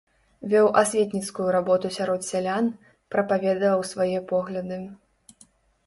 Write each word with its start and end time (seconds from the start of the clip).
Вёў 0.53 0.67
асветніцкую 0.81 1.47
работу 1.57 1.93
сярод 1.99 2.27
сялян, 2.31 2.73
прапаведаваў 3.15 3.87
свае 3.93 4.17
погляды. 4.35 4.85